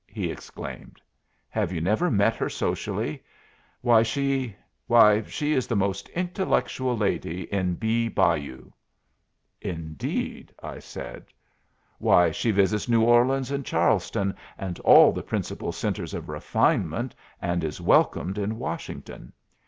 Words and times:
he 0.07 0.31
exclaimed. 0.31 0.99
"Have 1.47 1.71
you 1.71 1.79
never 1.79 2.09
met 2.09 2.35
her 2.35 2.49
socially? 2.49 3.21
Why 3.81 4.01
she 4.01 4.55
why 4.87 5.21
she 5.25 5.53
is 5.53 5.67
the 5.67 5.75
most 5.75 6.09
intellectual 6.09 6.97
lady 6.97 7.43
in 7.53 7.75
Bee 7.75 8.07
Bayou." 8.07 8.71
"Indeed!" 9.61 10.55
I 10.63 10.79
said. 10.79 11.25
"Why 11.99 12.31
she 12.31 12.49
visits 12.49 12.89
New 12.89 13.03
Orleans, 13.03 13.51
and 13.51 13.63
Charleston, 13.63 14.35
and 14.57 14.79
all 14.79 15.11
the 15.11 15.21
principal 15.21 15.71
centres 15.71 16.15
of 16.15 16.29
refinement, 16.29 17.13
and 17.39 17.63
is 17.63 17.79
welcomed 17.79 18.39
in 18.39 18.57
Washington. 18.57 19.33